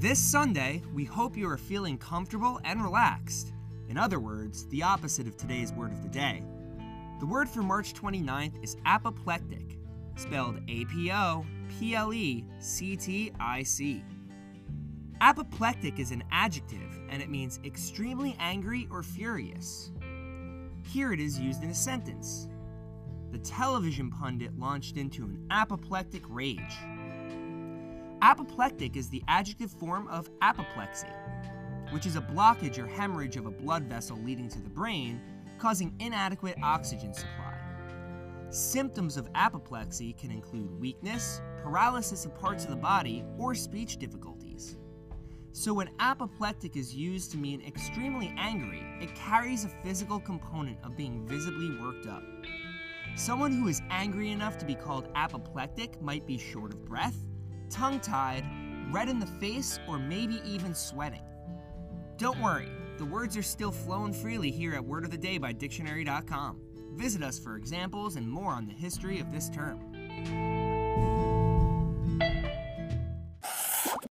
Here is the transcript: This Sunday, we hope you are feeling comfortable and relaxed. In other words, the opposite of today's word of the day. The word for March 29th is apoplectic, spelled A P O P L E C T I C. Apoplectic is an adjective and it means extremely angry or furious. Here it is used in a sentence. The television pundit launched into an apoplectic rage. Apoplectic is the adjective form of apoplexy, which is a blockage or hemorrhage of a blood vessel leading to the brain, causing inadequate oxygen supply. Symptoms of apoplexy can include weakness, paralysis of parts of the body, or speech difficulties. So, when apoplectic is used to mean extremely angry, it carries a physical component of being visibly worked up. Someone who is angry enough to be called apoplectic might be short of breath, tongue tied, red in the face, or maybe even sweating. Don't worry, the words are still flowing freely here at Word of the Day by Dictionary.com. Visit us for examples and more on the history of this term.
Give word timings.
This 0.00 0.18
Sunday, 0.18 0.82
we 0.94 1.04
hope 1.04 1.36
you 1.36 1.46
are 1.50 1.58
feeling 1.58 1.98
comfortable 1.98 2.58
and 2.64 2.82
relaxed. 2.82 3.52
In 3.90 3.98
other 3.98 4.18
words, 4.18 4.64
the 4.68 4.82
opposite 4.82 5.26
of 5.26 5.36
today's 5.36 5.74
word 5.74 5.92
of 5.92 6.02
the 6.02 6.08
day. 6.08 6.42
The 7.18 7.26
word 7.26 7.50
for 7.50 7.62
March 7.62 7.92
29th 7.92 8.64
is 8.64 8.78
apoplectic, 8.86 9.76
spelled 10.16 10.58
A 10.68 10.86
P 10.86 11.12
O 11.12 11.44
P 11.68 11.94
L 11.94 12.14
E 12.14 12.46
C 12.60 12.96
T 12.96 13.30
I 13.38 13.62
C. 13.62 14.02
Apoplectic 15.20 15.98
is 15.98 16.12
an 16.12 16.24
adjective 16.32 16.98
and 17.10 17.20
it 17.20 17.28
means 17.28 17.60
extremely 17.62 18.34
angry 18.38 18.88
or 18.90 19.02
furious. 19.02 19.92
Here 20.82 21.12
it 21.12 21.20
is 21.20 21.38
used 21.38 21.62
in 21.62 21.68
a 21.68 21.74
sentence. 21.74 22.48
The 23.32 23.38
television 23.40 24.10
pundit 24.10 24.58
launched 24.58 24.96
into 24.96 25.24
an 25.24 25.46
apoplectic 25.50 26.22
rage. 26.26 26.78
Apoplectic 28.22 28.96
is 28.96 29.08
the 29.08 29.22
adjective 29.28 29.70
form 29.70 30.06
of 30.08 30.28
apoplexy, 30.42 31.08
which 31.90 32.04
is 32.04 32.16
a 32.16 32.20
blockage 32.20 32.78
or 32.78 32.86
hemorrhage 32.86 33.38
of 33.38 33.46
a 33.46 33.50
blood 33.50 33.84
vessel 33.84 34.18
leading 34.18 34.46
to 34.46 34.60
the 34.60 34.68
brain, 34.68 35.18
causing 35.58 35.94
inadequate 36.00 36.58
oxygen 36.62 37.14
supply. 37.14 37.56
Symptoms 38.50 39.16
of 39.16 39.26
apoplexy 39.34 40.12
can 40.12 40.30
include 40.30 40.78
weakness, 40.78 41.40
paralysis 41.62 42.26
of 42.26 42.38
parts 42.38 42.64
of 42.64 42.70
the 42.70 42.76
body, 42.76 43.24
or 43.38 43.54
speech 43.54 43.96
difficulties. 43.96 44.76
So, 45.52 45.72
when 45.72 45.88
apoplectic 45.98 46.76
is 46.76 46.94
used 46.94 47.30
to 47.32 47.38
mean 47.38 47.62
extremely 47.66 48.34
angry, 48.36 48.82
it 49.00 49.14
carries 49.14 49.64
a 49.64 49.70
physical 49.82 50.20
component 50.20 50.76
of 50.84 50.94
being 50.94 51.26
visibly 51.26 51.70
worked 51.80 52.06
up. 52.06 52.22
Someone 53.16 53.52
who 53.52 53.66
is 53.68 53.80
angry 53.90 54.30
enough 54.30 54.58
to 54.58 54.66
be 54.66 54.74
called 54.74 55.08
apoplectic 55.14 56.00
might 56.02 56.26
be 56.26 56.36
short 56.36 56.72
of 56.72 56.84
breath, 56.84 57.16
tongue 57.70 58.00
tied, 58.00 58.44
red 58.92 59.08
in 59.08 59.18
the 59.18 59.26
face, 59.26 59.78
or 59.88 59.98
maybe 59.98 60.42
even 60.44 60.74
sweating. 60.74 61.22
Don't 62.18 62.40
worry, 62.40 62.70
the 62.98 63.04
words 63.04 63.36
are 63.36 63.42
still 63.42 63.72
flowing 63.72 64.12
freely 64.12 64.50
here 64.50 64.74
at 64.74 64.84
Word 64.84 65.04
of 65.04 65.10
the 65.10 65.18
Day 65.18 65.38
by 65.38 65.52
Dictionary.com. 65.52 66.60
Visit 66.96 67.22
us 67.22 67.38
for 67.38 67.56
examples 67.56 68.16
and 68.16 68.28
more 68.28 68.52
on 68.52 68.66
the 68.66 68.74
history 68.74 69.20
of 69.20 69.32
this 69.32 69.48
term. 69.48 70.49